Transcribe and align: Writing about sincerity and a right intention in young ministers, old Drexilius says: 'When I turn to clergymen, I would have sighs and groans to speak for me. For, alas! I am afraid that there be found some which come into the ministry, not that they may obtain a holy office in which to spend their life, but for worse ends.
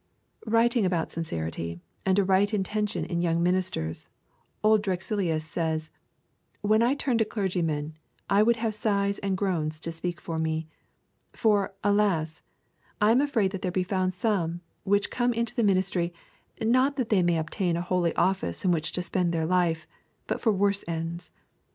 Writing 0.47 0.83
about 0.83 1.11
sincerity 1.11 1.79
and 2.07 2.17
a 2.17 2.23
right 2.23 2.55
intention 2.55 3.05
in 3.05 3.21
young 3.21 3.43
ministers, 3.43 4.09
old 4.63 4.81
Drexilius 4.81 5.43
says: 5.45 5.91
'When 6.61 6.81
I 6.81 6.95
turn 6.95 7.19
to 7.19 7.23
clergymen, 7.23 7.95
I 8.27 8.41
would 8.41 8.55
have 8.55 8.73
sighs 8.73 9.19
and 9.19 9.37
groans 9.37 9.79
to 9.81 9.91
speak 9.91 10.19
for 10.19 10.39
me. 10.39 10.67
For, 11.33 11.75
alas! 11.83 12.41
I 12.99 13.11
am 13.11 13.21
afraid 13.21 13.51
that 13.51 13.61
there 13.61 13.69
be 13.71 13.83
found 13.83 14.15
some 14.15 14.61
which 14.85 15.11
come 15.11 15.33
into 15.33 15.53
the 15.53 15.61
ministry, 15.61 16.15
not 16.59 16.95
that 16.95 17.09
they 17.09 17.21
may 17.21 17.37
obtain 17.37 17.77
a 17.77 17.81
holy 17.83 18.15
office 18.15 18.65
in 18.65 18.71
which 18.71 18.93
to 18.93 19.03
spend 19.03 19.31
their 19.31 19.45
life, 19.45 19.85
but 20.25 20.41
for 20.41 20.51
worse 20.51 20.83
ends. 20.87 21.31